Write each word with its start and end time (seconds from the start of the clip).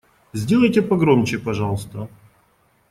Сделайте 0.33 0.81
погромче, 0.81 1.37
пожалуйста. 1.37 2.07